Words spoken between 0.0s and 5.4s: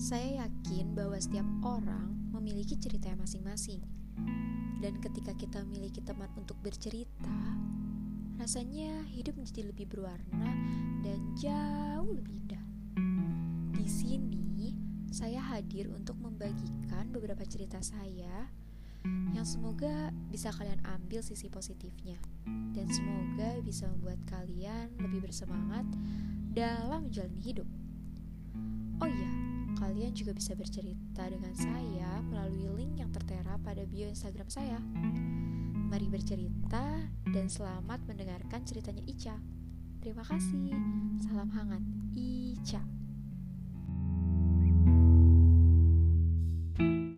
Saya yakin bahwa setiap orang memiliki cerita masing-masing. Dan ketika